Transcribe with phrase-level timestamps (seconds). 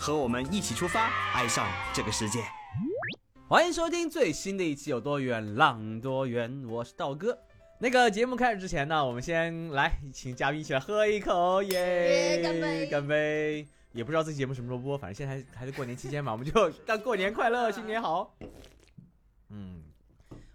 [0.00, 2.40] 和我们一起出发，爱上这个世界。
[3.46, 7.38] 欢迎收听最新的一期《有多远浪多远》，我是道哥。
[7.78, 12.40] 那个节目开始之前呢，我们先来请嘉宾一起来喝一口，耶！
[12.42, 13.68] 干杯干杯！
[13.92, 18.34] 也不知道这期节目什么时候播，反正现在还还是过年期间嘛，我们就当过年快乐，新年好。
[19.50, 19.82] 嗯，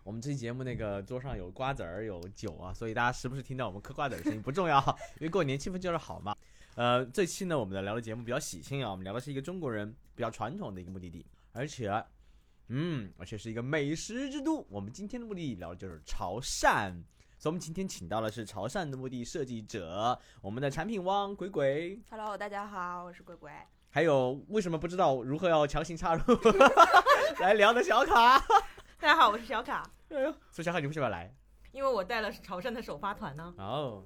[0.04, 4.80] 我们这期节目那个桌上有瓜子儿，有酒啊，所以大家时不时听到我们嗑瓜子儿的声音不重要，
[5.20, 6.36] 因为过年气氛就是好嘛。
[6.76, 11.90] 呃，这期呢，我们的聊的节目比较喜庆啊，我们聊的是一个中国人比较传统的一个目的地，而且，
[12.68, 14.58] 嗯，而且是一个美食之都。
[14.70, 16.92] 我们今天的目的地聊的就是潮汕，
[17.38, 23.50] 所以我们今天请到的是潮汕的目的设计者，我们的产品汪鬼鬼，Hello，大家好，我是鬼鬼。
[23.90, 26.22] 还有为什么不知道如何要强行插入
[27.40, 28.38] 来聊的小卡。
[29.00, 31.34] 大家好，我是小卡，哎呦，所以小卡你为什么要来？
[31.72, 33.54] 因为我带了潮汕的首发团呢。
[33.58, 34.04] 哦，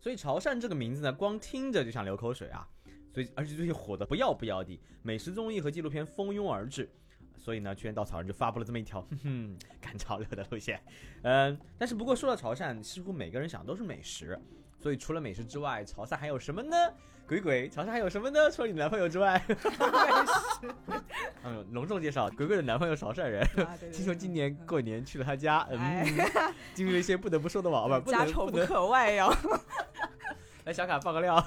[0.00, 2.66] 所以潮汕这个名字呢，光听着就想流口水啊。
[3.12, 6.88] 所以，而且最近火的不要不要的，美食综艺和纪录片蜂拥而至。
[7.36, 10.80] 所以呢，去年稻草人就发布了这么一条，哼哼，赶潮流的路线。
[11.22, 14.38] 嗯，但是不过说到潮汕，似乎每个人想都是美食。
[14.78, 16.76] 所以除了美食之外，潮汕还有什么呢？
[17.26, 18.50] 鬼鬼，潮汕还有什么呢？
[18.50, 19.42] 除了你男朋友之外，
[21.44, 23.42] 嗯，隆重介绍，鬼鬼的男朋友潮汕人。
[23.64, 28.72] 啊，对 听说今年过年去了他家，嗯，哎经历了一些不得不说的话，不，不家丑不能不。
[28.72, 29.32] 可外扬。
[30.68, 31.42] 来，小卡爆个料，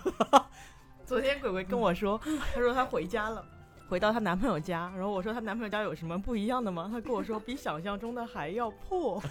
[1.06, 2.20] 昨天鬼鬼跟我说，
[2.52, 3.46] 他说他回家了，
[3.88, 6.90] 回到她男朋友家，然后我说她男朋友家有什么不一样的吗？
[6.92, 9.22] 她跟我说比想象中的还要破。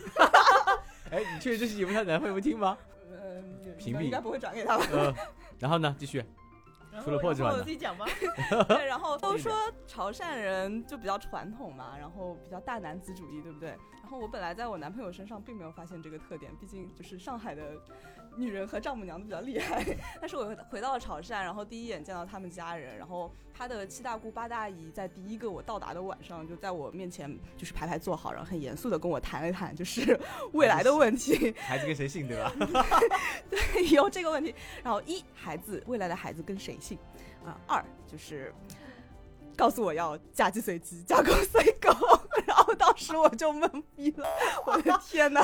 [1.10, 2.78] 哎，你确实这期节目她男朋友会听吗？
[3.10, 4.86] 嗯，屏蔽应该不会转给他吧？
[4.92, 5.12] 呃，
[5.58, 6.24] 然后呢，继续，
[7.02, 8.06] 除了破之外呢我自己讲吧。
[8.68, 9.52] 对，然后都说
[9.88, 13.70] 潮汕人就比较传统嘛，然后比较大男子主义，对不对？
[14.00, 17.72] 然后我本来在我男朋友身上并没有发现这个特点，毕竟就是上海的
[18.36, 19.84] 女人和丈母娘都比较厉害。
[20.20, 30.18] 但是我回到了潮汕，然后第一眼见到他们家人，然后他的七大姑八大姨在第一个我到达的晚上，就在我面前就是排排坐好，然后很严肃的跟我谈了谈，就是
[30.52, 31.54] 未来的问题。
[31.60, 32.52] 孩子跟谁姓对吧？
[33.50, 34.54] 对有这个问题。
[34.82, 36.98] 然后一孩子未来的孩子跟谁姓
[37.44, 37.58] 啊？
[37.66, 38.52] 二就是
[39.56, 41.90] 告诉我要嫁鸡随鸡，嫁狗随狗。
[42.46, 44.28] 然后当时我就懵逼了，
[44.66, 45.42] 我的天哪！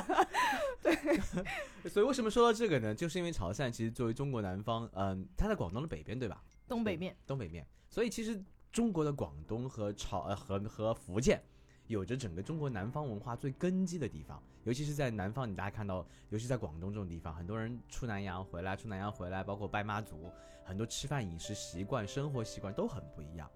[1.90, 2.94] 所以为什么说到这个呢？
[2.94, 6.42] 就是因为潮汕其实作为中国南方，嗯、它在广东的北边对吧？
[6.68, 8.42] 东北面，东北面，所以其实
[8.72, 11.42] 中国的广东和潮呃和和福建，
[11.86, 14.42] 有着整个中国南方文化最根基的地方。
[14.64, 20.28] 尤其是在南方，你大家看到，尤其在广东这种地方，很多人出南洋回来，出南洋回来，包括拜妈祖，
[20.64, 23.48] 很多吃饭饮食习惯、生活习惯都很不一样。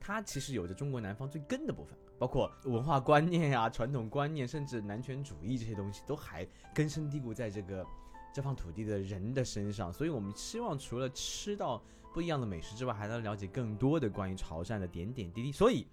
[0.00, 7.86] 它其实有着中国南方最根的部分，包括文化观念呀、传统观念，甚至男权主义这些东西，都还根深蒂固在这个
[8.32, 9.92] 这方土地的人的身上。
[9.92, 11.82] 所以我们希望除了吃到
[12.14, 15.52] 不一样的美食之外，还能了解更多的关于潮汕的点点滴滴。
[15.52, 15.86] 所以，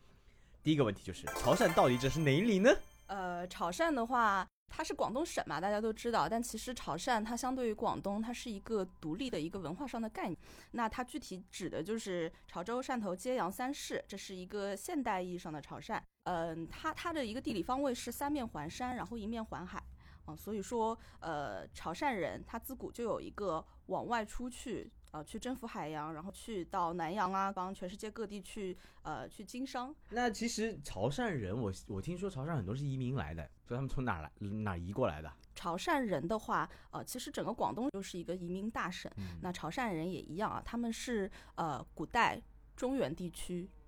[0.64, 2.70] 第一个问题就是，潮汕到底这是哪里呢？
[3.08, 6.28] 呃，潮汕的话，它是广东省嘛，大家都知道。
[6.28, 10.36] 但其实潮汕它相对于广东，它是一个独立的一个文化上的概念。
[10.72, 16.02] 那它具体指的就是潮州、汕头、揭阳三市，这是一个现代意义上的潮汕。
[16.24, 19.84] 嗯、它它的一个地理方位是三面环山，然后一面环海。
[20.26, 29.94] 啊、所以说，呃，潮汕人他自古就有一个往外出去，呃，去征服海洋，然后去到南洋啊，帮全世界各地去，呃，去经商。
[30.12, 35.34] 那其实潮汕人，我我听说潮汕很多是移民来的，所以他们从哪儿来哪儿移过来的？
[35.56, 39.12] 潮汕人的话，呃，其实整个广东就是一个移民大省。
[39.18, 42.40] 嗯那潮汕人也一样啊，他们是呃古代
[42.76, 43.83] 中原地区啊、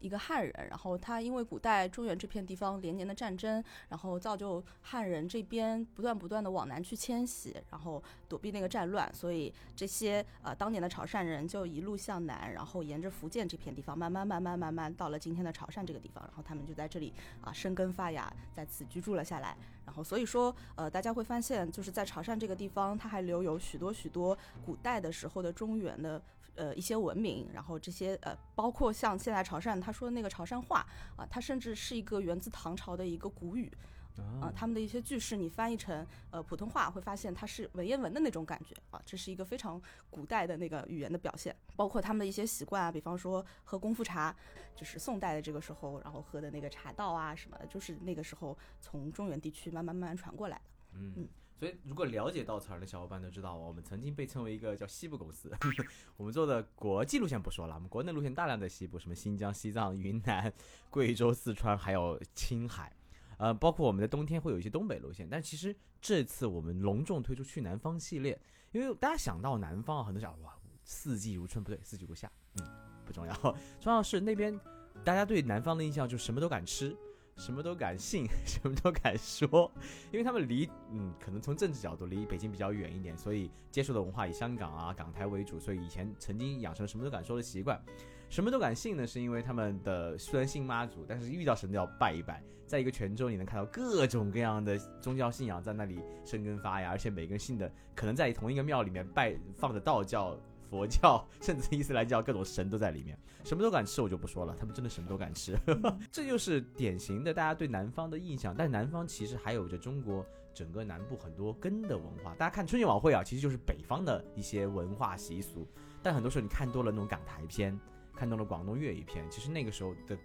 [0.00, 19.56] 一个汉人，然后他因为古代中原这片地方连年的战争，然后造就汉人这边不断不断的往南去迁徙，然后躲避那个战乱，所以这些呃当年的潮汕人就一路向南，然后沿着福建这片地方慢慢慢慢慢慢到了今天的潮汕这个地方，然后他们就在这里啊、生根发芽，在此居住了下来。
[19.86, 26.22] 然后所以说，呃，大家会发现，就是在潮汕这个地方，它还留有许多许多古代的时候的中原的
[26.60, 30.86] 呃一些文明，然后这些呃，包括像现在潮汕他说的那个潮汕话
[31.16, 33.72] 啊、它甚至是一个源自唐朝的一个古语
[34.18, 39.80] 啊、啊他们的一些句式你翻译成呃普通话，会发现它是文言文的那种感觉啊，这是一个非常
[40.10, 44.34] 古代的那个语言的表现，包括他们的一些习惯啊，比方说喝功夫茶，
[44.76, 50.62] 就是宋代的这个时候，然后喝的那个茶道啊什么的，就是那个时候从中原地区慢慢慢慢传过来的。
[50.92, 51.28] 嗯嗯。
[51.60, 55.52] 所以，如果了解稻草人的小伙伴都知道，我们曾经被称为一个叫西部公司。
[56.16, 60.50] 我们做的国际路线不说了，我们国内路线大量在西部，什么新疆、西藏、云南、
[60.88, 62.90] 贵州、四川，还有青海，
[63.36, 65.28] 呃，包括我们的冬天会有一些东北路线。
[65.28, 68.40] 但其实这次我们隆重推出去南方系列，
[68.72, 72.66] 因为大家想到南方，很多想哇，四季如春，不对，四季如夏，嗯，
[73.04, 73.34] 不重要，
[73.78, 74.58] 重要是那边
[75.04, 76.96] 大家对南方的印象就什么都敢吃。
[77.40, 79.72] 什么都敢信， 什么都敢说，
[80.12, 87.82] 因为他们离嗯，可能从政治角度离北京比较远一点，所以接受的文化以香港啊、港台为主，所以以前曾经养成什么都敢说的习惯。
[88.28, 92.40] 什么都敢信呢，是因为他们的虽然信妈祖，但是遇到神都要拜一拜。
[92.64, 100.38] 在一个泉州，你能看到各种各样的宗教信仰在那里生根发芽，而且每个人信的可能在同一个庙里面拜放的道教、
[100.70, 103.18] 佛教， 甚至伊斯兰教各种神都在里面。
[103.44, 105.58] 什么都敢吃，我就不说了，他们真的什么都敢吃，
[106.12, 108.54] 这就是典型的大家对南方的印象。
[108.56, 110.24] 但南方其实还有着中国
[110.54, 112.34] 整个南部很多根的文化。
[112.34, 115.66] 大家看春节晚会啊，其实就是北方的一些文化习俗。
[116.02, 117.78] 但很多时候你看多了那种港台片，
[118.14, 120.16] 看多了广东粤语片，其实那个时候的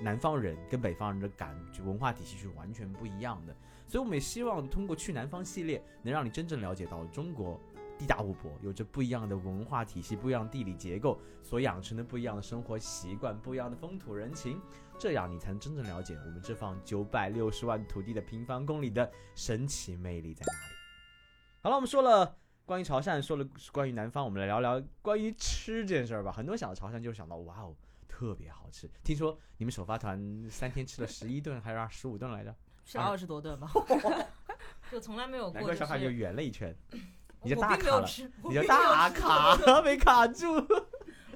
[0.00, 3.54] 南方人跟北方人的感觉文化体系是完全不一样的。
[3.86, 7.60] 所以我们也希望通过去南方系列，能让你真正了解到中国。
[7.98, 14.60] 地大物博，有着不一样的文化体系、不一样的地理结构，所养成的不一样的生活习惯、不一样的风土人情，
[14.98, 20.74] 这样你才能真正了解我们这方九百六十万土地的平方公里的神奇魅力在哪里。
[21.60, 26.30] 好了，我们说了关于潮汕，说了关于南方，我们来聊聊关于吃这件事儿吧。
[26.30, 27.74] 很多人想到潮汕，就想到哇哦，
[28.06, 28.88] 特别好吃。
[29.02, 32.54] 听说你们首发团三天吃了十一顿，还是二十五顿来着？
[32.84, 33.70] 是二十多顿吧，
[34.90, 35.52] 就从来没有过。
[35.52, 36.74] 难怪小海就圆了一圈。
[37.42, 40.46] 你就我大卡了，并没有吃，我大吃卡 没卡住。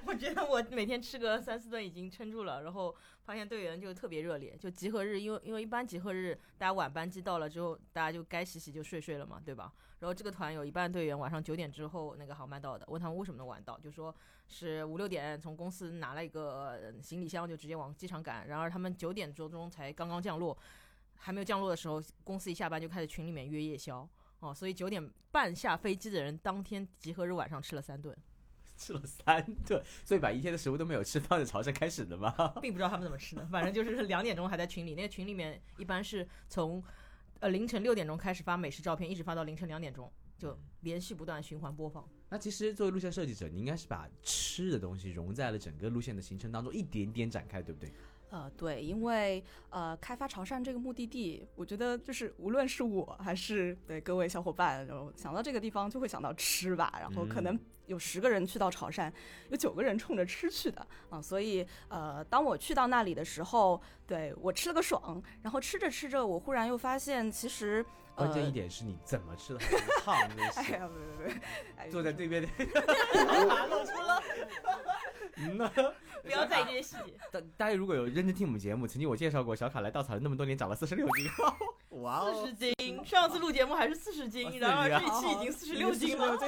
[0.04, 2.94] 我觉得我每天吃个三四顿已经撑住了，然后
[3.24, 9.72] 发现队员就特别热烈，就集合日，因为因为一般集合日大家晚班机到了之后，大家就该洗洗就睡睡了嘛，对吧？
[10.00, 14.12] 然后这个团有一半队员晚上九点之后那个航班到的，问他们为什么能晚到，就说
[14.48, 20.58] 是五六点从公司拿了一个呃行李箱就直接往机场赶，然而他们九点多钟才刚刚降落，
[21.14, 24.06] 还没有降落的时候，公司一下班就开始群里面约夜宵。
[24.42, 28.16] 哦，所以九点半下飞机的人，当天集合日晚上吃了三顿，
[28.76, 32.34] 吃了三顿，所以把一天的食物都没有吃，放在潮汕开始的吗？
[32.60, 36.82] 并不知道他们怎么吃的，反正就是两点钟还在群里，那个群里面一般是从
[37.38, 42.04] 呃凌晨六点钟开始发美食照片，一直发到凌晨两点钟，就连续不断循环播放。
[42.28, 47.92] 那其实作为路线设计者，你应该是把吃的东西融在了整个路线的行程当中，一点点展开，对不对？
[48.32, 59.12] 呃，对，因为呃，开发潮汕这个目的地，我觉得就是无论是我还是对各位小伙伴，然后想到这个地方就会想到吃吧，然后可能有十个人去到潮汕，
[59.50, 67.84] 有九个人冲着吃去的啊，所以呃，当我去到那里的时候，对我吃了个爽，然后吃着吃着，我忽然又发现其实。
[68.14, 71.34] 关键呃一点是你怎么吃的很胖，真的 是哎呀，不不不，
[71.76, 72.48] 哎坐在对面的，
[73.68, 74.22] 露出了，
[75.36, 75.70] 嗯呐。
[76.22, 77.14] 不要在意这些细节。
[77.32, 81.28] 大大家如果有认真听我们节目，曾经我介绍过小卡来稻草人那么多年，长了四十六斤，
[82.00, 82.32] 哇哦！
[82.32, 86.38] 四十斤，上次录节目还是四十斤，40然而这一期已经四十六斤了。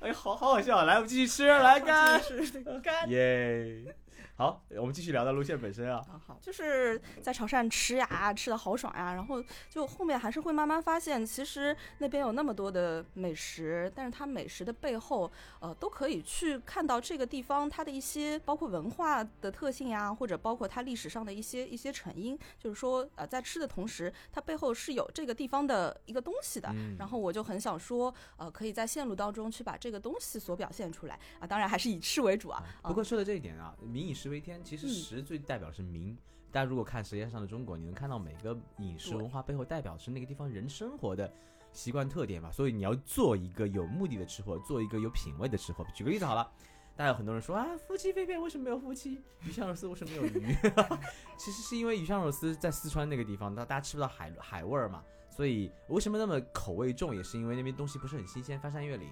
[0.00, 2.46] 哎，好好好笑，来，我们继续吃，来干，是
[2.80, 3.94] 干耶！
[4.38, 5.96] 好，我们继续聊到路线本身啊。
[6.08, 26.68] 啊，好，就是在潮汕吃呀，吃的好爽呀，然后就后面还是会慢慢发现，其实那边有那么多的美食，但是它美食的背后，呃，都可以去看到这个地方它的一些包括文化的特性呀，或者包括它历史上的一些一些成因，就是说，呃，在吃的同时，它背后是有这个地方的一个东西的。
[26.72, 32.62] 嗯然后我就很想说，呃，可以在线路当中去把这个东西所表现出来啊，当然还是以吃为主啊。
[32.84, 36.16] 不过说到这一点啊，民以食为天，其实嗯食最代表是民。
[36.50, 41.30] 大家如果看《舌尖上的中国》，你能看到每个饮食文化背后代表是那个地方人生活的
[41.72, 42.50] 习惯特点嘛。
[42.50, 45.86] 所以你要做一个有目的的吃货，做一个有品味的吃货。
[45.94, 46.50] 举个例子好了，
[46.96, 49.20] 大家有很多人说啊，夫妻肺片为什么没有夫妻？
[49.44, 50.56] 鱼香肉丝为什么没有鱼？
[51.36, 59.06] 其实是因为鱼香肉丝在四川那个地方，大大家吃不到海海味儿嘛，所以为什么那么口味重，也是因为那边东西不是很新鲜，翻山越岭。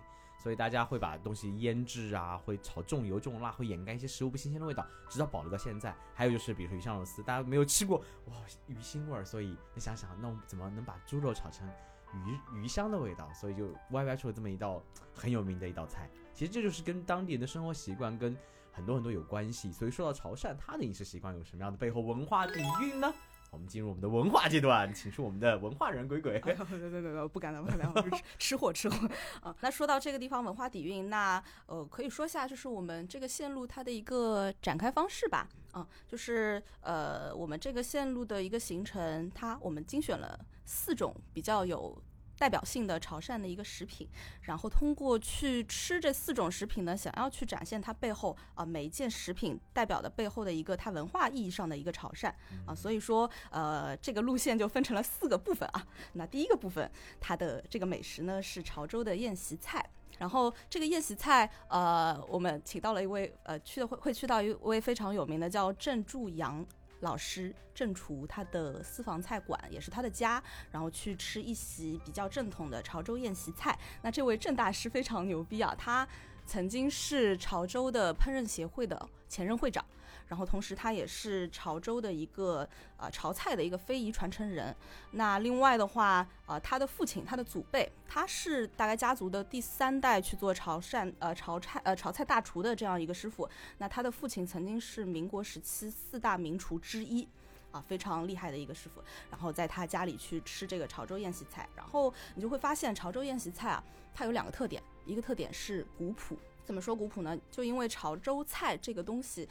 [0.47, 5.93] 所以大家会把东西腌制啊，会炒重油重辣，会掩盖一些食物不新鲜的味道，直到保留到现在。
[6.15, 8.35] 还有就是，比如说鱼香肉丝，大家没有吃过，哇，
[8.69, 11.69] 鱼腥味儿，所以你想想，那我们怎么能把猪肉炒成
[12.15, 13.29] 鱼鱼香的味道？
[13.33, 14.81] 所以就歪歪出了这么一道
[15.13, 16.09] 很有名的一道菜。
[16.33, 18.37] 其实这就是跟当地人的生活习惯跟
[18.71, 19.73] 很多很多有关系。
[19.73, 23.13] 所以说到潮汕，它的饮食习惯有什么样的背后文化底蕴呢？
[23.51, 26.39] 我我们进入我们的文化阶段，请出我们的文化人鬼鬼。
[26.41, 29.09] 别别别别，不敢了，不敢了，我是吃吃货吃货
[29.41, 29.57] 啊。
[29.63, 35.49] 那说到这个地方文化底蕴，那呃可以说一下，就是我们这个线路它的一个展开方式吧。
[35.73, 41.97] 啊，就是呃我们这个线路的一个行程，它我们精选了四种比较有
[42.39, 44.09] 代表性的潮汕的一个食品，
[44.43, 52.33] 然后通过去吃这四种食品呢，想要去展现它背后啊、每一件食品代表的背后的一个它文化意义上的一个潮汕
[52.67, 55.87] 啊，所以说呃这个路线就分成了四个部分啊。
[56.13, 56.91] 那第一个部分，
[57.21, 59.85] 它的这个美食呢是潮州的宴席菜。
[60.19, 66.65] 然后这个宴席菜，呃，我们请到了一位，呃，去的会会去到一位非常有名的叫郑祝阳
[67.01, 73.79] 老师，郑厨他的私房菜馆也是他的家，然后去吃一席比较正统的潮州宴席菜。
[74.03, 76.07] 那这位郑大师非常牛逼啊，他
[76.47, 79.85] 曾经是潮州的烹饪协会的前任会长。
[80.29, 84.75] 然后同时他也是潮州的一个呃潮菜的一个非遗传承人。
[85.13, 93.49] 那另外的话，呃，他的父亲，他的祖辈，他是大概家族的第三代去做潮汕呃潮菜呃潮菜大厨的这样一个师傅。
[93.79, 97.29] 那他的父亲曾经是民国时期四大名厨之一。
[97.73, 106.39] 啊，非常厉害的一个师傅，然后在他家里去吃这个潮州宴席菜，然后你就会发现潮州宴席菜啊，它有两个特点，一个特点是古朴。
[106.65, 107.39] 怎么说古朴呢？
[107.51, 109.47] 就因为潮州菜这个东西，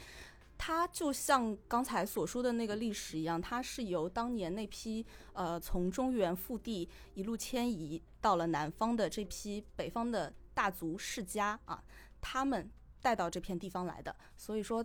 [0.58, 11.82] 它就像刚才所说的那个历史一样，它是由当年那批呃从中原腹地一路迁移到了南方的这批北方的大族世家啊，
[12.20, 12.68] 他们
[13.00, 14.14] 带到这片地方来的。
[14.36, 14.84] 所以说，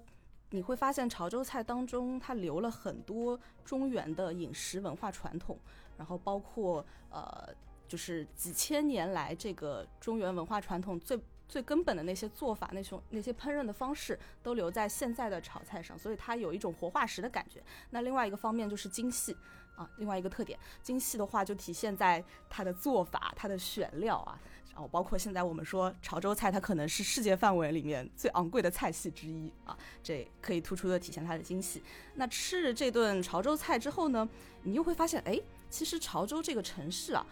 [0.50, 5.58] 你会发现潮州菜当中它留了很多中原的饮食文化传统，
[5.98, 7.50] 然后包括呃
[7.88, 11.20] 就是几千年来这个中原文化传统最。
[11.51, 17.62] 最根本的那些做法，那种那些烹饪的方式，都留在现在的炒菜上，所以它有一种活化石的感觉。
[17.89, 19.36] 那另外一个方面就是精细
[19.75, 24.39] 啊，另外一个特点，精细的话就体现在它的做法、它的选料啊，
[24.72, 31.84] 然后包括现在我们说潮州菜，它可能是世界范围里面最昂贵的菜系之一啊，这可以突出的体现它的精细。
[32.15, 34.29] 那吃这顿潮州菜之后呢，
[34.63, 35.38] 你又会发现，哎，
[35.70, 37.25] 其实潮州这个城市啊。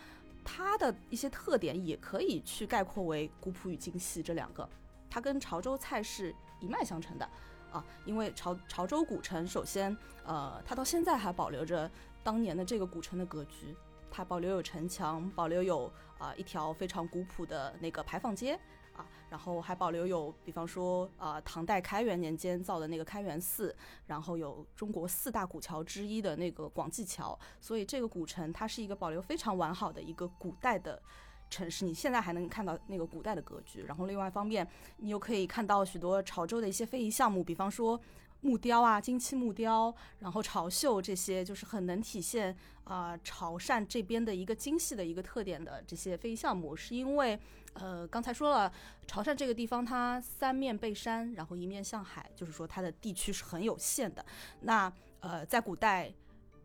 [0.52, 4.68] 它的一些特点也可以去概括为古朴与精细这两个，
[5.08, 7.30] 它跟潮州菜是一脉相承的
[7.72, 7.86] 啊。
[8.04, 11.90] 因为潮潮州古城，首先呃，它到现在还保留着
[12.24, 13.76] 当年的这个古城的格局，
[14.10, 18.60] 它保留有城墙，保留有啊一条非常古朴的那个牌坊街。
[19.30, 23.76] 然后还保留有，比方说，呃，唐代开元年间造的那个开元寺，
[24.08, 31.02] 然后有中国四大古桥之一的那个广济桥，所以这个古城它是一个保留非常完好的一个古代的
[31.50, 33.84] 城市，你现在还能看到那个古代的格局。
[33.84, 38.00] 然后另外一方面，你又可以看到许多潮州的一些非遗项目，比方说
[38.42, 47.40] 木雕啊、金漆木雕，然后潮绣这些，就是很能体现啊潮汕这边的一个精细的一个特点的这些非遗项目，是因为。
[47.74, 48.70] 呃，刚才说了，
[49.06, 54.26] 潮汕这个地方它三面背山，然后一面向海，就是说它的地区是很有限的。
[54.62, 56.12] 那呃，在古代，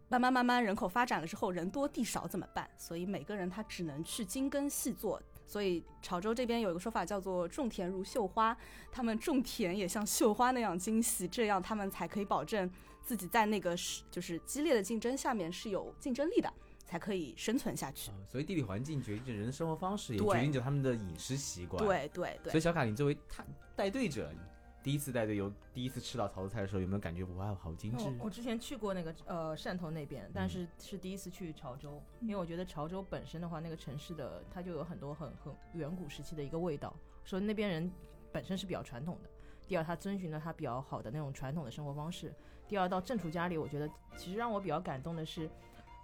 [0.08, 2.68] 慢慢慢慢人口发展了之后，人多地少怎么办？
[2.78, 5.20] 所以每个人他只能去精耕细作。
[5.46, 8.56] 所以潮州这边有一个说法叫做“种田如绣花”，
[8.90, 12.70] 他们种田也像绣花那样精细，这样他们才可以保证
[13.02, 16.52] 自己在那个是就是激烈的竞争下面是有竞争力的。
[16.86, 18.10] 才可以生存下去。
[18.28, 23.42] 所以地理环境决定着人的生活方式，也决定着他们的饮食习惯。，对对对所以，小卡，你作为他
[23.74, 24.30] 带队者，
[24.84, 28.04] 第一次带队游第一次吃到潮州菜的时候，有没有感觉哇，好精致？
[28.04, 37.90] 我我之前去过那个呃汕头那边，但是是第一次去潮州，因为我觉得潮州本身的话，那个城市的它就有很多很很远古时期的一个味道，说那边人
[38.30, 39.30] 本身是比较传统的。
[39.66, 42.30] 第二，他遵循了他比较好的那种传统的生活方式。
[42.68, 43.88] 第二，到正厨家里，我觉得
[44.18, 45.48] 其实让我比较感动的是，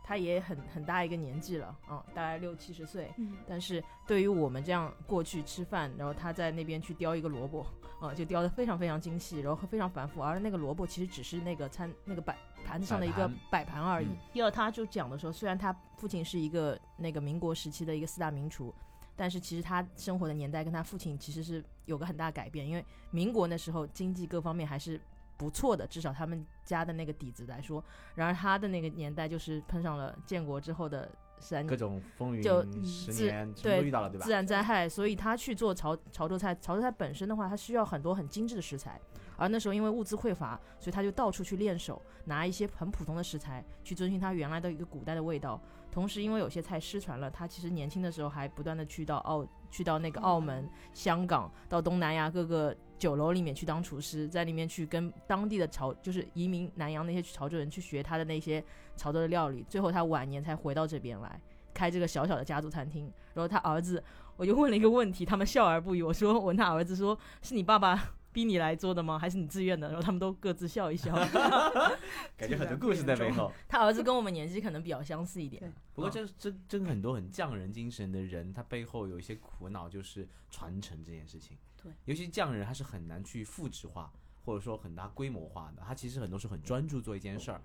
[0.03, 3.37] 他也很很大一个年纪了嗯、大概六七十岁，嗯。
[3.47, 7.65] 但是对于我们这样过去吃饭，然后他在那边去雕一个萝卜，
[8.01, 14.07] 啊、就雕的非常非常精细，然后非常繁复，而那个萝卜其实只是那个餐那个摆盘子上的一个摆盘而已。
[14.07, 14.17] 嗯。
[14.33, 18.75] 第二，他就讲的说，虽然他父亲是一个那个民国时期的一个四大名厨，
[19.15, 25.01] 但是其实他生活的年代跟他父亲其实是有个很大改变，因为民国那时候经济各方面还是
[25.41, 27.83] 不错的，至少他们家的那个底子来说。
[28.15, 34.31] 然而他的那个年代就是碰上了建国之后的三各种风云就自十年全部对都遇到了，对吧自？
[34.31, 36.55] 然灾害，所以他去做潮潮州菜。
[36.57, 39.01] 潮州菜本身的话，它需要很多很精致的食材，
[39.39, 45.59] 而那时候因为物资匮乏，所以他就到处去练手，拿一些很普通的食材去遵循他原来的一个古代的味道。
[45.91, 58.63] 同时，因为有些菜失传了，他其实年轻的时候还不断的去到澳，去到那个澳门、香港，到东南亚各个酒楼里面去当厨师，在里面去跟当地的潮，就是移民南洋那些潮州人去学他的那些
[58.95, 61.41] 潮州的料理，最后他晚年才回到这边来
[61.73, 63.11] 开这个小小的家族餐厅。
[63.33, 64.05] 然后他儿子，
[64.37, 66.03] 我就问了一个问题，他们笑而不语。
[66.03, 69.19] 我说，我问他儿子说，是你爸爸逼你来做的吗？
[69.19, 69.89] 还是你自愿的？
[69.89, 71.15] 然后他们都各自笑一笑。
[72.37, 73.51] 感觉很多故事在背后。
[73.67, 75.73] 他儿子跟我们年纪可能比较相似一点。
[75.95, 81.57] 不过这真真很多很匠人精神的人，他背后有一些苦恼，就是传承这件事情。
[81.83, 84.13] 对，尤其匠人他是很难去复制化，
[84.45, 85.83] 或者说很大规模化的。
[85.87, 87.61] 他其实很多时候很专注做一件事儿。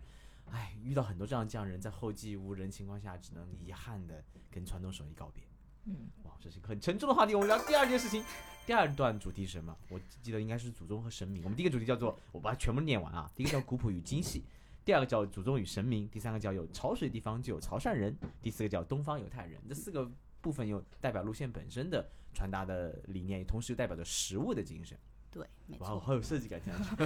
[0.52, 5.44] 哎，遇到很多这样的匠人，在后继无人情况下，只能遗憾的跟传统手艺告别。
[5.86, 7.34] 嗯，哇，这是一个很沉重的话题。
[7.34, 8.24] 我们聊第二件事情，
[8.66, 9.76] 第二段主题是什么？
[9.90, 11.44] 我记得应该是祖宗和神明。
[11.44, 13.32] 我们第一个主题叫做，我把它全部念完啊。
[13.36, 14.44] 第一个叫古朴与精细，
[14.84, 19.60] 第二个叫祖宗与神明，第三个叫有潮水地方就有潮汕人，第四个叫东方犹太人。
[19.68, 20.10] 这四个
[20.42, 24.96] 部分有代表路线本身的传达的理念，同时又代表着食物的精神。
[25.32, 26.00] 对，没哇，错。
[26.00, 27.06] 好有设计感，听上去。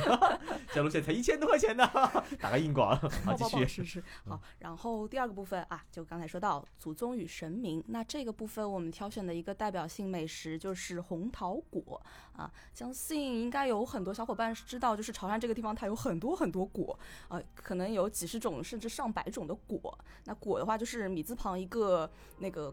[0.71, 1.83] 这路线才一千多块钱呢，
[2.39, 2.95] 打个硬广。
[3.25, 3.65] 好，继续。
[3.65, 11.99] 是是好，然后第二个部分啊，就刚才说到祖宗与神明，那这个部分我们挑选的一个代表性美食就是红桃果
[12.33, 19.97] 啊，相信应该有很多小伙伴是知道，就是潮汕这个地方它有很多很多果，啊，可能有几十种甚至上百种的果。
[20.25, 22.07] 那果的话就是米字旁一个
[22.37, 22.71] 那个。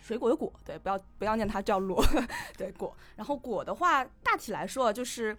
[0.00, 2.04] 水果的果，对，不要不要念它叫裸，
[2.56, 2.96] 对果。
[3.16, 5.36] 然后果的话，大体来说就是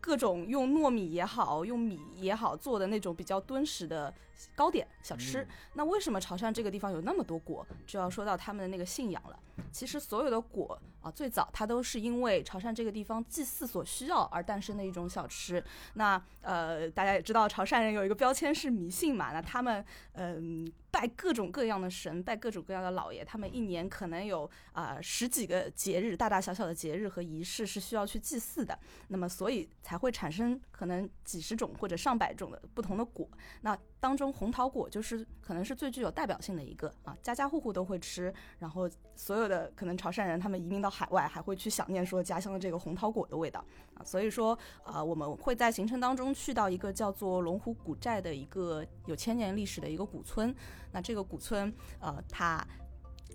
[0.00, 4.12] 各种用糯米也好，用米也好做的那种比较敦实的
[4.54, 5.42] 糕点小吃。
[5.42, 7.66] 嗯那为什么潮汕这个地方有那么多果？
[7.86, 9.38] 就要说到他们的那个信仰了。
[9.70, 15.62] 其实所有的果啊，最早它都是因为潮汕这个地方祭祀所需要而诞生的一种小吃。
[15.94, 28.78] 那呃，大家也知道潮汕人有一个标签是迷信嘛，那他们嗯、拜各种各样的神，拜各种各样的老爷，他们一年可能有啊、十几个节日，大大小小的节日和仪式是需要去祭祀的。
[29.08, 33.28] 那么所以才会产生可能几十种或者上百种的不同的果。
[33.62, 50.52] 那当中红桃果就是可能是最具有代表性的一个啊，家家户户都会吃，然后所有的可能潮汕人他们移民到海外还会去想念说家乡的这个红桃果的味道啊，所以说啊，我们会在行程当中去到一个叫做龙湖古寨的一个有千年历史的一个古村，
[50.90, 52.66] 那这个古村呃，它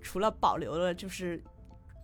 [0.02, 1.42] 除了保留了就是。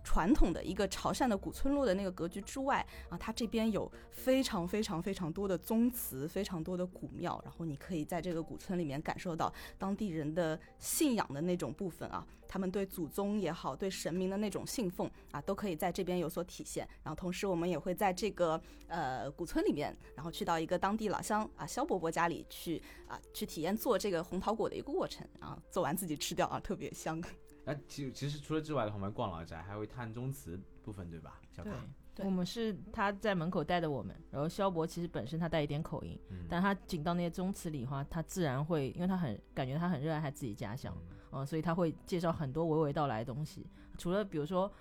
[0.05, 16.87] 传统的一个潮汕的古村落的那个格局之外啊，它这边有非常非常非常多的宗祠，非常多的古庙，然后你可以在这个古村里面感受到当地人的信仰的那种部分啊，他们对祖宗也好，对神明的那种信奉啊，都可以在这边有所体现。
[17.03, 27.19] 然后同时我们也会在这个呃古村里面，然后去到一个当地老乡啊肖伯伯家里去啊去体验做这个红桃果的一个过程，然后做完自己吃掉啊，特别香。
[27.65, 31.41] 那其其实除了之外的话，我们逛老宅还会探宗祠部分，对吧？
[31.51, 31.79] 小对卡，
[32.23, 36.45] 我们是他在门口带的我们，然后萧博其实本身他带一点口音，嗯。
[36.49, 40.95] 但他进到那些宗祠里的话，他自然会，因为他很感觉他很热爱他自己家乡，
[41.31, 43.67] 嗯、所以他会介绍很多娓娓道来的东西。
[43.97, 44.71] 除了比如说，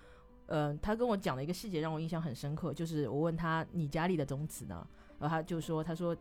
[0.47, 4.87] 呃，他跟我讲的一个细节让我印象很深刻，就是我问他你家里的宗祠呢，
[5.18, 6.14] 然后他就说，他说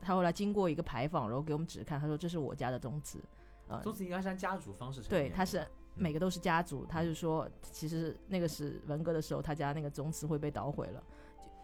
[0.00, 3.18] 他后来经过一个牌坊，然后给我们指看，他说这是我家的宗祠，
[3.66, 11.02] 呃，宗祠应该是按家族方式对他是每个都是家族，他就说其实那个是文革的时候，他家那个宗祠会被捣毁了。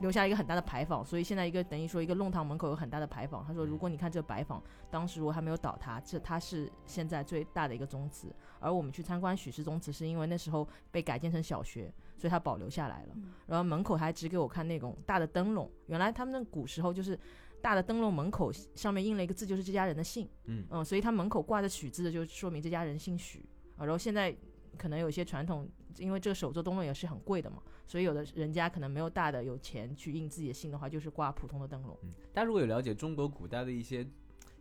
[0.00, 3.44] 留下一个很大的牌坊，所以现在一个等于说一个弄堂门口有很大的牌坊。
[3.46, 8.34] 他说，如果你看这个牌坊，当时如果还没有倒塌，这它是现在最大的一个宗祠。
[8.58, 13.12] 而我们去参观许氏宗祠，是因为那时候被改建成小学，所以它保留下来了。
[13.14, 17.16] 嗯然后门口还指给我看那种大的灯笼，原来他们那古时候就是
[17.60, 20.28] 大的灯笼门口上面印了一个字，就是这家人的姓。
[20.46, 23.85] 嗯嗯，所以他门口挂着许字的，就说明这家人姓许啊。
[23.85, 24.37] 然后现在
[24.76, 31.98] 可能有些传统，因为这个手做灯笼也是很贵的嘛，所以有的人家可能没有大的有钱去印自己的姓的话，就是挂普通的灯笼。
[32.02, 34.06] 嗯，大家如果有了解中国古代的一些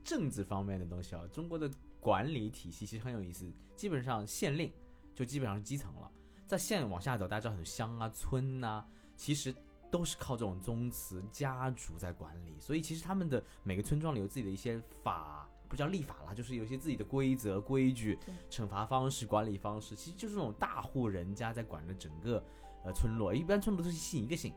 [0.04, 1.70] 政治方面的东西啊，中国的
[2.00, 3.52] 管理体系其实很有意思。
[3.76, 4.72] 基本上县令
[5.16, 6.12] 就基本上是基层了，
[6.46, 9.54] 在县往下走，大家知道很多乡啊、村呐、其实
[9.90, 12.60] 都是靠这种宗祠家族在管理。
[12.60, 22.44] 所以其实他们的每个村庄里有自己的一些法，不叫立法啦，就是有一些自己的规则、规矩、惩罚方式、管理方式，其实就是这种大户人家在管着整个
[22.84, 23.34] 呃村落。
[23.34, 24.54] 一般村落都是姓一个姓。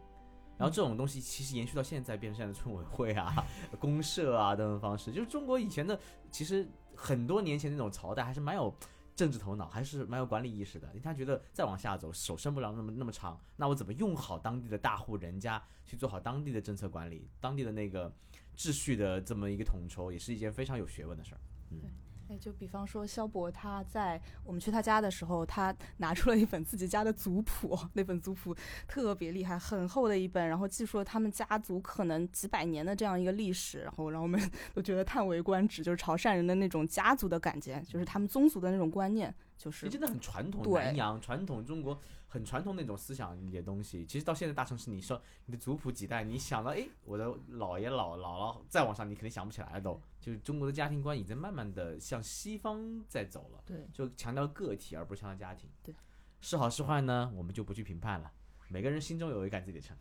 [0.58, 3.32] 然后这种东西其实延续到现在，变成现在的村委会啊、
[3.78, 5.96] 公社啊等等方式，就是中国以前的，
[6.32, 8.74] 其实很多年前那种朝代还是蛮有
[9.14, 10.88] 政治头脑，还是蛮有管理意识的。
[11.02, 18.12] 他觉得再往下走，手伸不了那么那么长，那我怎么用好当地的大户人家去做好当地的政策管理，当地的那个
[18.56, 21.40] 秩序的这么一个统筹，也是一件非常有学问的事儿。
[21.70, 21.80] 嗯，
[22.28, 28.54] 哎，就比方说萧博他在我们去他家的时候，他拿出了一本自己家的族谱，那本族谱
[28.86, 34.40] 特别厉害，很厚的一本，然后记述了他们家族可能几百年的这样一个历史，然后让我们
[34.72, 42.00] 都觉得叹为观止，就是潮汕人的那种家族的感觉，就是他们宗族的那种观念，就是你真的很传统，对南洋传统中国
[42.34, 44.04] 很传统那种思想里的东西。
[44.04, 50.02] 其实到现在大城市，你说你的族谱几代，你想到哎，我的姥爷姥姥姥再往上，你肯定想不起来了都。
[50.20, 55.70] 就是中国的家庭观已经慢慢的向西方在走了，对，就强调个体而不是强调家庭。
[55.80, 55.94] 对，
[56.40, 58.32] 是好是坏呢，我们就不去评判了，
[58.66, 59.96] 每个人心中有一杆自己的秤。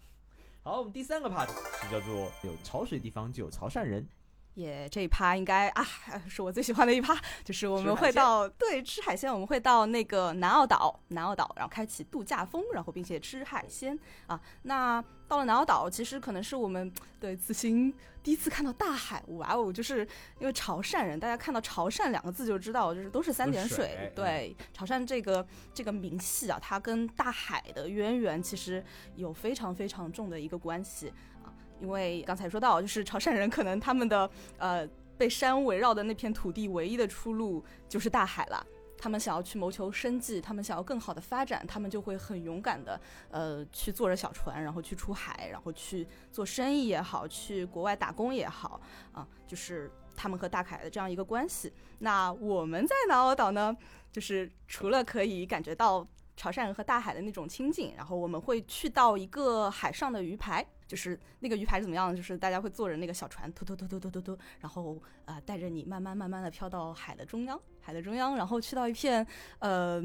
[0.63, 4.09] 好，我们第三个 part 是叫做有潮水地方就有潮汕人。
[4.55, 5.85] 也这一趴应该啊，
[6.27, 14.39] 是我最喜欢的一趴，就是我们会到对吃海鲜，我们会到那个南澳岛，南澳岛，然后开启度假风，然后并且吃海鲜啊。
[14.63, 19.73] 那到了南澳岛，其实可能是我们对此行第一次看到大海，哇哦！
[19.73, 20.07] 就是
[20.39, 28.83] 因为潮汕人，大家看到潮汕两个字就知道，就是都是三点有水对，潮汕这个这个名系啊，它跟大海的渊源其实
[29.15, 31.11] 有非常非常重的一个关系。
[31.79, 38.65] 因为刚才说到，就是潮汕人可能他们的呃被山围绕的那片土地唯一的出路就是大海了。
[38.95, 42.97] 他们想要去谋求生计，他们想要更好的发展，他们就会很勇敢的
[43.29, 48.79] 呃去坐着小船，然后去出海，然后去做生意也好，去国外打工也好
[49.11, 51.73] 啊，就是他们和大海的这样一个关系。
[51.99, 53.75] 那我们在南澳岛呢，
[54.09, 56.07] 就是除了可以感觉到
[56.37, 62.15] 潮汕人和大海的那种亲近，然后我们会去到一个海上的鱼排，就是那个鱼排是怎么样的？
[62.15, 64.93] 就是大家会坐着那个小船，突突突突突突突，然后
[65.25, 69.25] 啊、呃带着你慢慢慢慢的飘到海的中央，海的中央，然后去到一片，
[69.57, 69.99] 呃，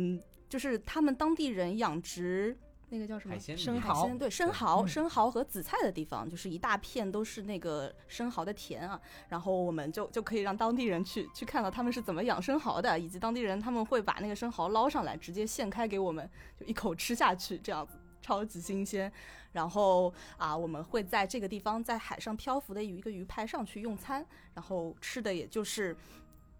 [0.48, 2.56] 就是他们当地人养殖
[2.88, 8.98] 那个叫什么海鲜生蚝对生蚝、嗯生蚝和紫菜的地方，就是一大片都是那个生蚝的田啊。
[9.28, 16.26] 然后我们就就可以让当地人去去看到他们是怎么养生蚝的，以及当地人他们会把那个生蚝捞上来，直接现开给我们，
[16.58, 19.10] 就一口吃下去，这样子超级新鲜。
[19.52, 25.96] 然后啊，我们会在这个地方，在海上漂浮的一个鱼排上去用餐，然后吃的也就是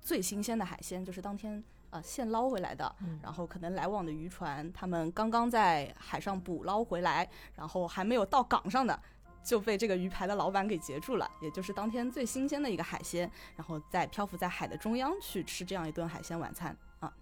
[0.01, 2.97] 最新鲜的海鲜，就是当天呃现捞回来的。
[3.03, 8.99] 嗯然后可能来往的渔船，他们刚刚在海上捕捞回来，然后还没有到港上的，
[9.45, 17.13] 就被这个鱼排的老板给截住了，也就是当天最新鲜的一个海鲜，然后再漂浮在海的中央去吃这样一顿海鲜晚餐啊。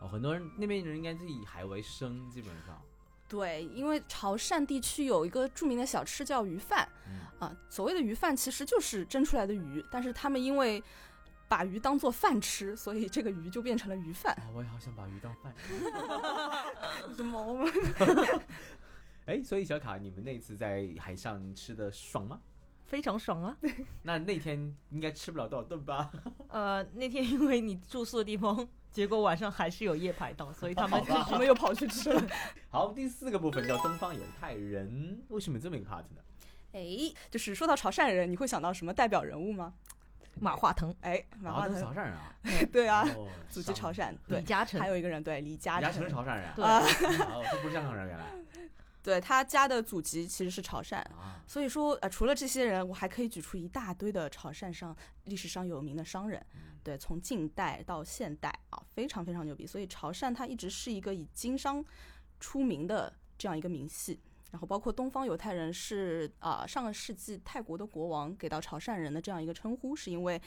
[0.00, 2.78] 哦，很多人那边人应该是以海为生，基本上。
[3.28, 10.82] 对，因为潮汕地区有一个著名的小吃叫鱼饭嗯，啊，所谓的鱼饭其实就是蒸出来的鱼，但是他们因为
[11.48, 14.32] 把鱼当做饭吃，所以这个鱼就变成了鱼饭。
[14.34, 15.54] 啊，我也好想把鱼当饭。
[17.16, 17.68] 什么？
[19.26, 22.40] 哎，所以小卡，你们那次在海上吃的爽吗？
[22.84, 23.56] 非常爽啊。
[24.02, 26.12] 那那天应该吃不了多少顿吧？
[26.46, 32.26] 呃，那天因为你住宿的地方，结果晚上还是有夜排档，所以他们他们又跑去吃了。
[32.70, 36.22] 好，第四个部分叫东方犹太人，为什么这么一个 part 呢？
[36.72, 39.74] 哎，就是说到潮汕人，你会想到什么代表人物吗？
[40.40, 42.34] 马化腾、哎，马化腾，潮汕人啊。
[42.72, 46.52] 对啊，哦祖籍潮汕，对李，嘉诚还，有一个人对李嘉李嘉诚诚是潮汕人啊。
[46.56, 46.80] 对啊，
[47.34, 48.24] 哦，这不是香港人原来
[49.06, 50.96] 对他家的祖籍其实是潮汕。
[50.96, 51.42] 啊。
[51.46, 56.44] 所以说，呃，除了这些人，我还可以举出一大堆的潮汕上历史上有名的商人，
[56.82, 59.64] 对，从近代到现代啊，非常非常牛逼。
[59.64, 61.84] 所以潮汕它一直是一个以经商
[62.40, 64.20] 出名的这样一个名系。
[64.50, 70.40] 然后包括东方犹太人是啊、上个世纪泰国的国王给到潮汕人的这样一个称呼，是因为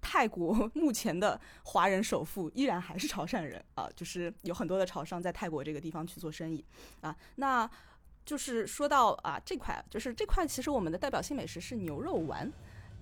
[0.00, 6.64] 泰国 目前的华人首富依然还是潮汕人啊、就是有很多的潮商在泰国这个地方去做生意
[7.02, 7.14] 啊。
[7.36, 7.68] 那
[8.24, 12.50] 就是说到啊这块，就是这块其实我们的代表性美食是牛肉丸，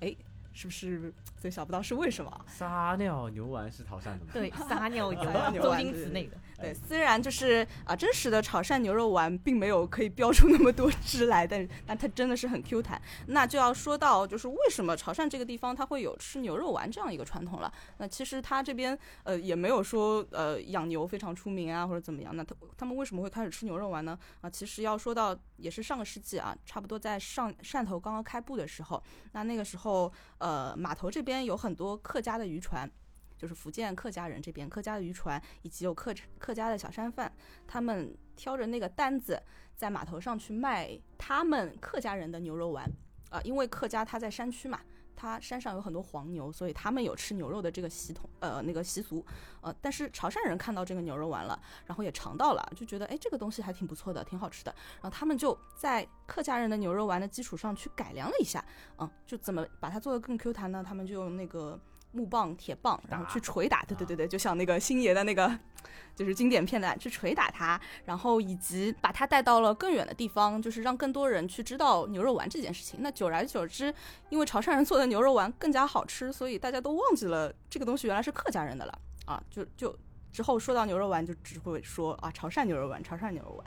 [0.00, 0.14] 哎，
[0.53, 1.13] 是不是？
[1.41, 2.45] 所以想不到是为什么？
[2.47, 4.31] 撒尿牛丸是潮汕的吗？
[4.33, 13.01] 对， 撒尿牛牛周丸对星驰那个，对，虽然就是啊，真实的潮汕牛肉丸并没有可以标出那么多汁来，但但它真的是很 Q 弹。
[13.29, 17.73] 那就要说到就是为什么潮汕这个地方它会有吃牛肉丸这样一个传统了。
[17.97, 22.37] 那其实它这边呃也没有说呃养牛非常出名啊或者怎么样。
[22.37, 24.19] 那他他们为什么会开始吃牛肉丸呢？
[24.43, 32.90] 啊，其实要说到也是上个世纪啊，差不多在上汕头刚刚开埠的时候，那那个时候呃码头这边有很多客家的渔船。
[33.38, 37.33] 就是福建客家人这边客家的渔船，以及有客客家的小商贩，
[37.66, 39.42] 他们挑着那个担子
[39.74, 42.87] 在码头上去卖他们客家人的牛肉丸
[43.31, 44.79] 啊、因为客家他在山区嘛，
[45.16, 49.25] 他山上有很多黄牛，所以他们有吃牛肉的这个习统，呃，那个习俗，
[49.61, 58.64] 呃，但是潮汕人看到这个牛肉丸了，然后也尝到了，就觉得哎，这个东西还挺不错的，挺好吃的，然后他们就在客家人的牛肉丸的基础上去改良了一下，
[58.99, 60.83] 嗯，就怎么把它做的更 Q 弹呢？
[60.87, 61.79] 他们就用那个
[62.12, 65.59] 木棒、铁棒，然后去捶打，对对啊对对，就像那个星爷的那个，
[66.14, 73.01] 就是经典片段，去捶打它，然后以及把它带到了更远的地方，就是让更多人去知道牛肉丸这件事情。
[73.03, 73.94] 那久而久之，
[74.29, 79.96] 因为潮汕人做的牛肉丸更加好吃，所以大家都忘记了这个东西原来是客家人的了啊，就就
[80.33, 83.66] 之后说到牛肉丸，就只会说啊潮汕牛肉丸，潮汕牛肉丸。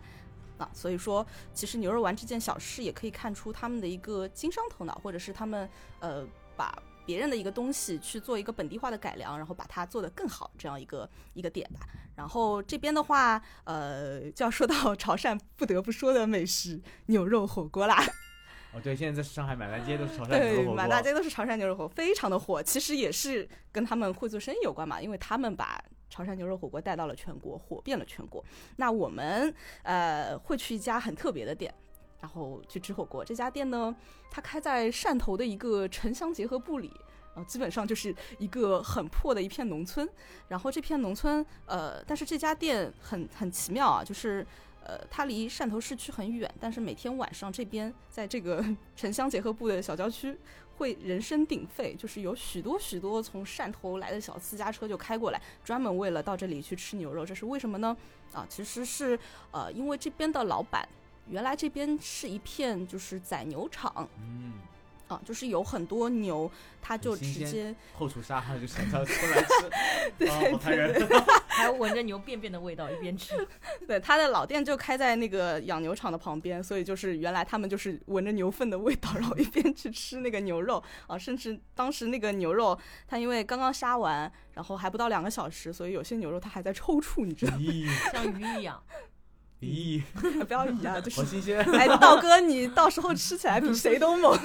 [0.60, 5.68] 啊，所以说，其实牛肉丸这件小事也可以看出他们的一个经商头脑，或者是他们
[6.00, 6.24] 呃
[6.56, 11.80] 把别人的一个东西去做一个本地化的改良，然后把它做得更好这样一个一个点吧。
[12.16, 17.98] 然后这边的话，呃，就要说到潮汕不得不说的美食牛肉火锅啦。
[18.74, 22.62] 哦，对，现在在上海满大街都是潮汕牛肉对，火锅，满大街都是潮汕牛肉火锅，非常的火。
[22.62, 28.44] 其实也是跟他们会做生意有关嘛，因为他们把潮汕牛肉火锅带到了全国，火遍了全国。
[28.78, 31.74] 那我们呃会去一家很特别的店，
[32.24, 33.24] 然后去吃火锅。
[33.24, 33.94] 这家店呢，
[34.32, 36.90] 它开在汕头的一个城乡结合部里。
[37.36, 40.08] 呃，基本上就是一个很破的一片农村，
[40.48, 44.46] 然后这片农村，呃，但是这家店很很奇妙啊，就是
[44.84, 48.64] 呃，它离汕头市区很远，但是每天晚上这边在这个
[48.96, 50.38] 城乡结合部的小郊区，
[50.78, 57.26] 会人声鼎沸，就是有许多许多从汕头来的小私家车就开过来，专门为了到这里去吃牛肉。
[57.26, 57.98] 这是为什么呢？
[58.32, 60.88] 啊，其实是呃，因为这边的老板
[61.30, 64.54] 原来这边是一片就是宰牛场嗯，
[65.08, 66.50] 啊，就是有很多牛，
[66.82, 69.70] 他就直接后厨杀他就想到 出来吃，
[70.18, 71.10] 对啊，好残忍。
[71.48, 73.36] 还闻着牛便便的味道，一边吃。
[73.88, 87.60] 对，他的老店就开在那个养牛场的旁边，所以就是原来他们就是闻着牛粪的味道，然后一边去吃那个牛肉啊，甚至当时那个牛肉，它因为刚刚杀完，然后还不到两个小时，所以有些牛肉它还在抽搐，你知道吗？
[87.60, 88.84] 咦像鱼一样，
[89.64, 90.02] 咦，
[90.46, 91.60] 不要理啊， 就是好新鲜！
[91.74, 94.38] 哎，道哥，你到时候吃起来比谁都猛。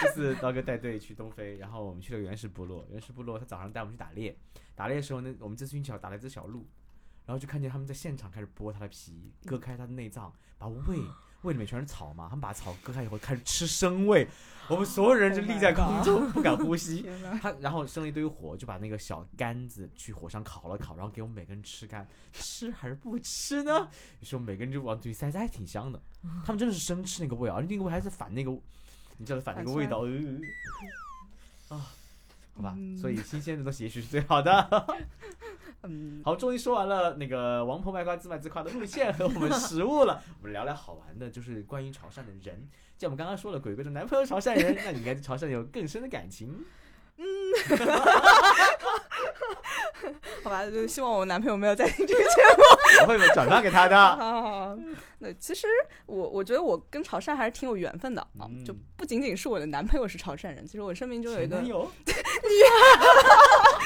[0.00, 2.84] 这次道哥带队去东非，然后我们去了原始部落。
[2.90, 4.36] 原始部落他早上带我们去打猎，
[4.74, 6.66] 打猎的时候呢，我们这次运气好打了一只小鹿，
[7.26, 10.98] 然后就看见他们在现场开始剥它的皮，割开它的内脏，把胃
[11.42, 14.26] 胃里面全是草嘛，他们把草割开以后开始吃生胃，
[14.68, 17.06] 我们所有人就 Oh 立在空中不敢呼吸。
[17.40, 23.88] 他然后生了一堆火，就把那个小杆子去火上烤了烤，然后给我们每个人吃干，吃还是不吃呢？
[24.20, 26.02] 于是我们每个人就往嘴里塞，塞还挺香的。
[26.44, 28.50] 他们真的是生吃那个味，而且那个味还是反那个，
[29.16, 30.00] 你知道反那个味道，
[31.68, 31.86] 呃、啊，
[32.54, 34.98] 好吧，嗯所以新鲜的东西也许是最好的。
[35.84, 42.68] 嗯， 好，终于说完了那个王婆卖瓜自卖自夸的路线和我们食物了，我们聊聊好玩的，就是关于潮汕的人。
[42.96, 46.64] 既然我们刚刚说了鬼鬼的男朋友潮汕人，那你应该对潮汕有更深的感情。
[47.20, 47.24] 嗯
[50.44, 52.62] 好吧，就希望我男朋友没有在听这个节目。
[53.02, 53.96] 我会转发给他的。
[53.96, 54.76] 啊，
[55.18, 55.66] 那其实
[56.06, 61.90] 我我觉得我跟潮汕还是挺有缘分的啊，就嗯不仅仅是我的男朋友是潮汕人，其实我生命中有一个前男友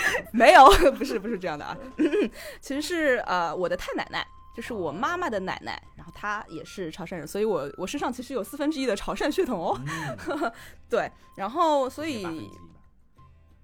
[0.32, 1.76] 没有， 不是不是这样的啊，
[2.60, 4.26] 其实是呃我的太奶奶。
[4.54, 9.80] 就是我妈妈的奶奶，然后她也是潮汕人，所以我我身上其实有四分之一的潮汕血统哦。
[10.28, 10.52] 嗯，
[10.90, 12.54] 对，然然后所以八分之一吧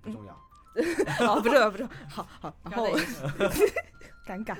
[0.00, 0.32] 不重要。
[1.28, 2.88] 哦，不是不是，好好，然后
[4.26, 4.56] 尴尬，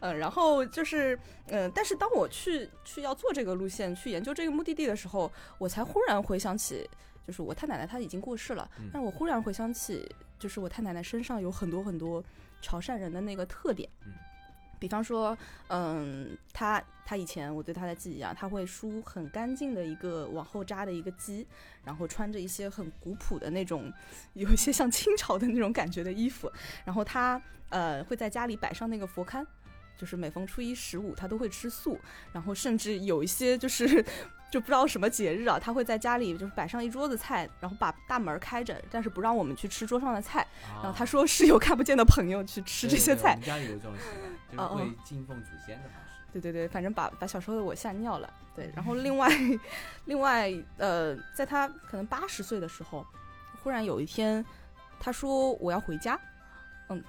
[0.00, 6.90] 嗯，然后就是，嗯，但是当我去去要做这个路线，去研究这个目的地的时候，我才忽然回想起，
[7.24, 12.22] 就是我太奶奶她已经过世了，嗯但我忽然回想起，就是我太奶奶身上有很多很多
[12.62, 14.12] 潮汕人的那个特点，嗯
[14.80, 21.44] 比方说，嗯，她她以前我对她的记忆啊，她会梳很干净的一个往后扎的一个髻，
[21.84, 23.92] 然后穿着一些很古朴的那种，
[24.34, 26.48] 有一些像清朝的那种感觉的衣服，
[26.84, 29.44] 然后她呃会在家里摆上那个佛龛。
[29.96, 31.98] 就是每逢初一十五，她都会吃素，
[32.32, 34.04] 然后甚至有一些就是
[34.50, 40.46] 就不知道什么节日啊，他会在家里就是摆上一桌子菜，然后把大门开着，但是不让我们去吃桌上的菜，
[40.82, 44.04] 然后他说是有看不见的朋友去吃这些菜对对我，们家里有这种习
[44.56, 46.08] 惯，就是会敬奉祖先的方式。
[46.32, 48.30] 对对对，反正把把小时候的我吓尿了。
[48.54, 49.28] 对，然后另外，
[50.04, 53.06] 另外，呃，在他可能八十岁的时候，
[53.62, 54.44] 忽然有一天，
[55.00, 56.18] 他说我要回家。
[56.88, 57.02] 嗯，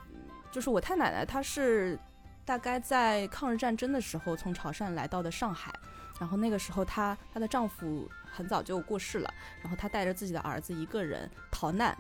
[0.52, 1.98] 就是我太奶奶，她是
[2.46, 5.74] 大概在抗日战争的时候从潮汕来到的上海，
[6.20, 11.98] 然后那个时候她她的丈夫很早就过世了，然后她带着自己的儿子一个人逃难。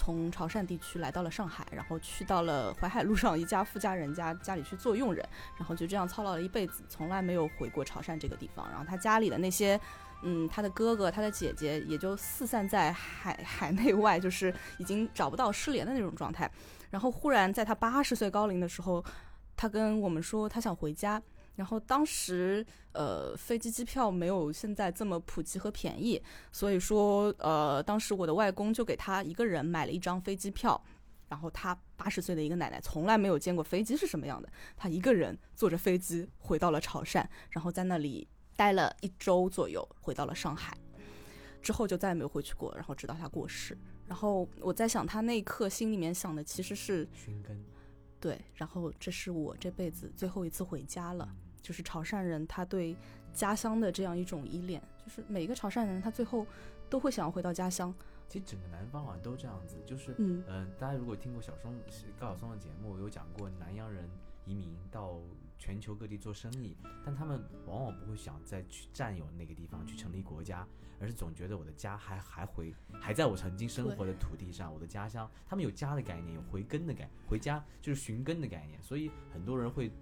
[0.00, 8.64] 从潮汕地区来到了上海，然后去到了淮海路上一家富家人家家里去做佣人，然后就这样操劳了一辈子，从来没有回过潮汕这个地方。
[8.70, 9.80] 然后她家里的那些，
[10.22, 16.48] 嗯，他的哥哥、他的姐姐也就四散在海海内外，就是已经找不到失联的那种状态。
[16.90, 19.04] 然后忽然在他八十岁高龄的时候，
[19.56, 21.20] 他跟我们说他想回家。
[21.58, 30.80] 然后当时，呃，飞机机票没有现在这么普及和便宜，所以说，呃，当时我的外公就给他一个人买了一张飞机票，
[31.28, 40.78] 然后他八十岁的一个奶奶从来没有见过飞机是什么样的，他一个人坐着飞机回到了潮汕，然后在那里待了一周左右，回到了上海，
[41.60, 43.76] 之后就再也没有回去过，然后直到他过世。
[44.06, 47.60] 然后我在想，他那一刻心里面想的其实是寻根，
[48.20, 51.28] 对，然后这是我这辈子最后一次回家了。
[51.68, 52.96] 就是潮汕人他对
[53.34, 56.46] 家乡的这样一种依恋，就是每一个潮汕人他最后
[56.88, 57.94] 都会想要回到家乡。
[58.26, 61.78] 其实整个南方好像都这样子，就是嗯嗯、大家如果听过小松
[62.18, 64.08] 高晓松的节目，有讲过南洋人
[64.46, 65.20] 移民到
[65.58, 70.66] 全球各地做生意，但他们往往不会想再去占有那个地方去成立国家，
[70.98, 79.92] 而是总觉得我的家还还回还在我曾经生活的土地上，我的家乡，他们有家的概念，有回根的概，回家就是寻根的概念，所以很多人会。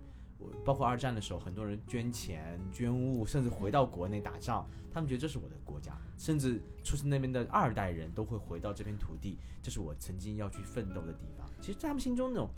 [0.47, 11.51] 我包括二战的时候，很多人捐钱、捐物，甚至回到国内打仗，他们觉得这是我的国家，甚至出生那边的二代人都会回到这片土地，这是我曾经要去奋斗的地方。
[11.61, 12.49] 其实，在他们心中，那种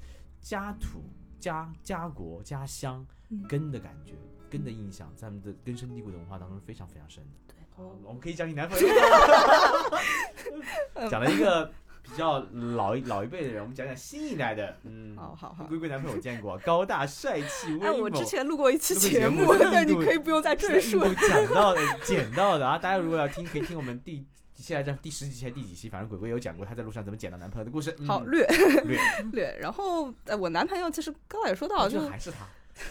[0.41, 1.03] 家土、
[1.41, 4.13] 家家国、家乡嗯根的感觉、
[4.51, 7.31] 根的印象，在他们的根深蒂固的文化当中是非常非常深的。
[7.47, 8.87] 对，好，我们可以讲你男朋友，
[11.09, 11.73] 讲了一个
[12.11, 12.45] 比较
[12.77, 15.65] 老一老一辈的人，我们讲讲新一代的，嗯，好好好。
[15.65, 21.01] 龟龟男朋友我见过， 高大帅气威猛哎，我之前录过一期节目， 对，你可以不用再赘述。
[21.29, 22.79] 讲到的、捡到的啊！
[22.79, 24.25] 大家如果要听，可以听我们第
[24.57, 27.95] 现在在第十几期还是第几期，反正鬼鬼有讲过他在路上怎么捡到男朋友的故事。
[28.01, 28.45] 嗯好，略
[28.85, 28.99] 略，
[29.33, 29.59] 略。
[29.61, 32.39] 然后，呃，我男朋友其实刚才也说到，哦就还是他。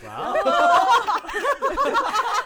[0.05, 0.35] 哇哦，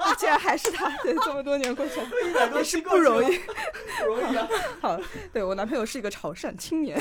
[0.18, 2.08] 竟然还是他，对，这么多年过去了，
[2.52, 3.38] 也也是不容易。
[4.02, 4.48] 不容易啊！
[4.82, 5.00] 好，
[5.32, 7.00] 对我男朋友是一个潮汕青年，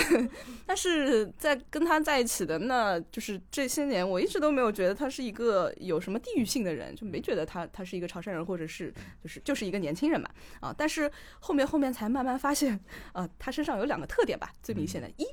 [0.66, 10.28] 但是在跟他在一起的那就是这些年，我一直都没有觉得他是一个有什么地域性的人，就没觉得他他是一个潮汕人，或者是就是就是一个年轻人嘛
[10.60, 10.74] 啊。
[10.76, 12.78] 但是后面后面才慢慢发现，
[13.12, 15.26] 啊，他身上有两个特点吧，最明显的，一，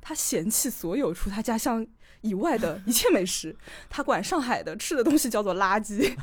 [0.00, 1.86] 他嫌弃所有除他家乡
[2.22, 3.54] 以外的一切美食，
[3.88, 6.14] 他管上海的吃的东西叫做垃圾。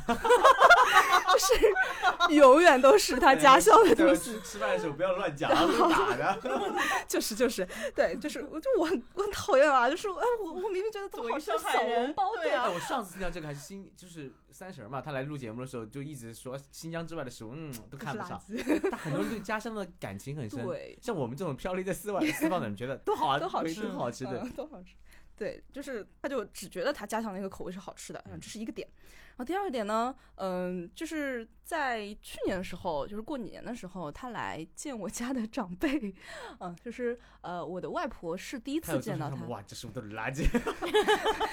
[1.26, 6.38] 就是永远都是他家乡的东西，吃吃饭的时候不要乱讲，打的。
[7.06, 18.40] 就是就是，对，就是我就我很我很讨厌啊，就是哎我我明明觉得这么好吃的小笼包，对哎，啊，我上次听到这个还是新，就是三婶儿嘛，他来录节目的时候就一直说新疆之外的食物，嗯，都看不上。
[18.48, 24.40] 圾， 但很多人对家乡的感情很深，对，像我们这种飘离在四外四方的人，觉得都好啊，都好吃，都好吃的。
[24.42, 24.94] 嗯都好吃。
[25.36, 28.88] 对，就是他就只觉得他家乡那个口味是好吃的，嗯，这是一个点。
[29.36, 36.14] 然后第二个点呢，嗯，就是在去年的时候，就是过年的时候，他来见我家的长辈，
[36.58, 40.46] 嗯，就是呃，我的外婆是第一次见到他哇，这食物都是垃圾。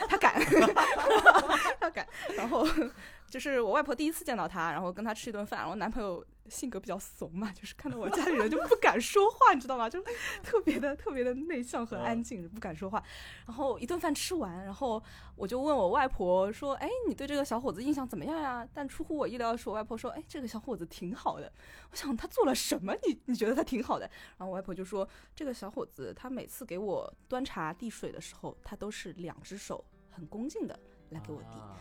[0.08, 0.34] 他敢，
[1.82, 2.08] 他敢。
[2.38, 2.65] 然后
[3.28, 9.90] 就是我外婆第一次见到他，然后跟他吃一顿饭，然后男朋友性格比较怂嘛， 就是看到我家里人就不敢说话，你知道吗？
[9.90, 10.06] 就是
[10.44, 13.04] 特别的特别的内向和安静，不敢说话。
[13.46, 15.02] 然后一顿饭吃完，然后
[15.36, 21.52] 我就问我外婆说：“哎，你对这个小伙子印象怎么样呀？”但出乎我意料的是，我外婆说：“哎，这个小伙子挺好的。”
[21.92, 22.94] 我想他做了什么？
[23.06, 24.06] 你你觉得他挺好的？
[24.38, 30.78] 然后我外婆就说：“这个小伙子他每次给我端茶递水的时候，他都是两只手很恭敬的
[31.10, 31.60] 来给我递。
[31.60, 31.78] 啊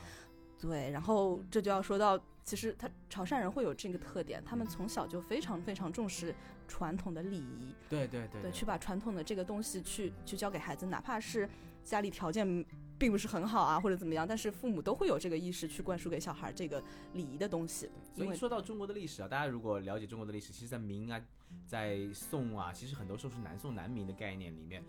[0.62, 6.32] 对，然后这就要说到，其实他潮汕人会有这个特点，他们从小就非常非常重视
[6.68, 11.48] 传统的礼仪，对对对对，去把传统的这个东西去去教给孩子，哪怕是
[11.82, 12.64] 家里条件
[13.02, 16.80] 并不是很好啊，或者怎么样，但是父母都会有这个意识去灌输给小孩这个
[17.14, 17.90] 礼仪的东西。
[18.14, 21.20] 所以说到中国的历史啊，大家如果了解中国的历史，其实，在明啊，
[21.66, 24.84] 在宋啊，其实很多时候是南宋南明的概念里面，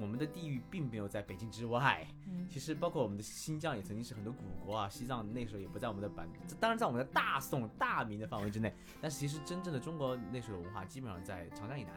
[0.00, 2.08] 我们的地域并没有在北京之外。
[2.26, 6.26] 嗯其实包括我们的新疆也曾经是很多古国啊，西藏那时候也不在我们的版，
[6.58, 11.92] 当然在我们的大宋大明的范围之内，但是其实真正的中国那时候的文化基本上在长江以南，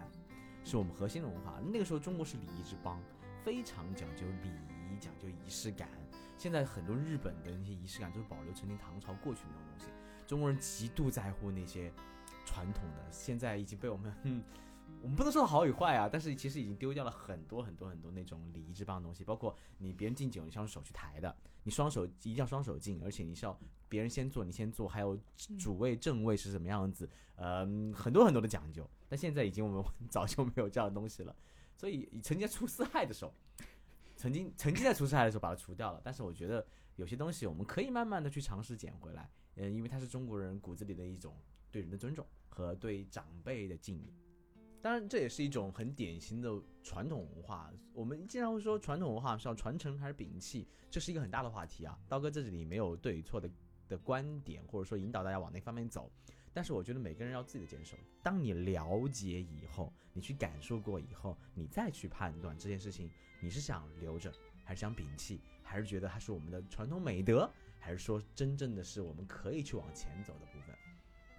[0.65, 1.62] 是我们核心的文化。
[1.71, 3.01] 那个时候中国是礼仪之邦，
[3.45, 4.70] 非常讲究礼仪，
[5.01, 5.89] 讲究仪式感。
[6.37, 9.91] 现在很多日本的那些仪式感都是保留曾经唐朝过去的那种东西，
[10.25, 11.91] 中国人极度在乎那些
[12.45, 14.41] 传统的，现在已经被我们，嗯，
[15.03, 23.55] 我们不能说好与坏啊，但是其实已经丢掉了很多很多很多那种礼仪之邦的东西，包括你别人敬酒，你是用手去抬的，你双手一定要双手敬，而且你是要
[23.87, 25.15] 别人先做，你先做，还有
[25.59, 31.35] 主位正位是什么样子，嗯，很多很多的讲究，但现在已经我们 早就没有这样的东西了，
[31.75, 33.31] 所以曾经出四害的时候，
[34.21, 36.63] 曾经曾经在除四害的时候把它除掉了，但是我觉得
[36.95, 41.35] 有些东西我们可以慢慢的去尝试捡回来，嗯，因为它是中国人骨子里的一种
[41.71, 44.13] 对人的尊重和对长辈的敬意。
[44.79, 46.52] 当然，这也是一种很典型的
[46.83, 47.73] 传统文化。
[47.93, 51.98] 我们经常会说传统文化是要传承还是摒弃，这是一个很大的话题啊。
[52.08, 53.50] 刀哥在这里没有对与错的
[53.87, 56.12] 的观点，或者说引导大家往那方面走。
[56.54, 57.95] 但是我觉得每个人要自己的坚守。
[58.21, 64.31] 当你了解以后，你去感受过以后，你再去判断这件事情，你是想留着，
[64.63, 67.49] 还是想摒弃，还是觉得它是我们的传统美德，
[67.79, 70.75] 还是说真正的是我们可以去往前走的部分？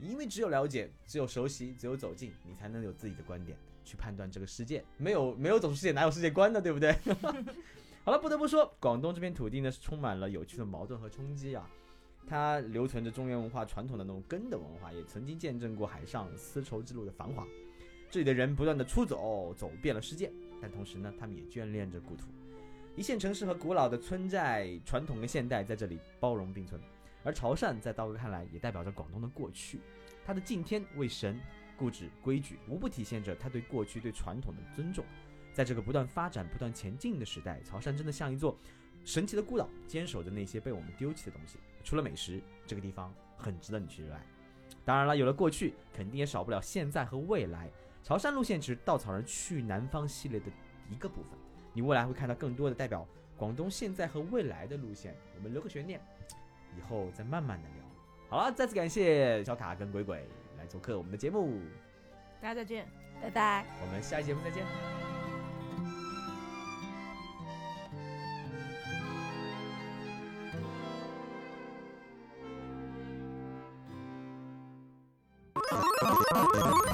[0.00, 4.84] 因为只有了解，只有熟悉，只有走近，你才能有自己的观点去判断这个世界。
[4.96, 6.60] 没有没有走出世界，哪有世界观呢？
[6.60, 6.92] 对不对？
[8.02, 11.70] 好了，不得不说，广东这片土地呢是充满了有趣的矛盾和冲击啊。
[12.26, 17.46] 它留存着中原文化传统的那种根的文化，也曾经见证过海上丝绸之路的繁华。
[18.10, 22.24] 这里的人不断的出走，走遍了世界，但同时呢，他们也眷恋着故土。
[22.94, 26.80] 一线城市和古老的村寨，传统跟现代在这里包容并存。
[27.24, 29.80] 而潮汕在刀哥看来，也代表着广东的过去。
[30.24, 31.40] 他的敬天为神，
[31.76, 35.04] 固执规矩，无不体现着他对过去、对传统的尊重。
[35.52, 38.58] 在这个不断发展、不断前进的时代，潮汕真的像一座
[39.04, 41.58] 神奇的孤岛，坚守着那些被我们丢弃的东西。
[41.82, 44.20] 除了美食，这个地方很值得你去热爱。
[44.84, 47.70] 当然了，有了过去，肯定也少不了现在和未来。
[48.02, 50.46] 潮汕路线只是稻草人去南方系列的
[50.88, 51.38] 一个部分，
[51.72, 53.06] 你未来会看到更多的代表
[53.36, 55.14] 广东现在和未来的路线。
[55.36, 56.00] 我们留个悬念，
[56.76, 57.84] 以后再慢慢的聊。
[58.28, 60.26] 好了，再次感谢小卡跟鬼鬼
[60.58, 61.60] 来做客我们的节目，
[62.40, 62.88] 大家再见。
[63.20, 63.64] 拜拜。
[63.80, 65.21] 我们下期节目再见。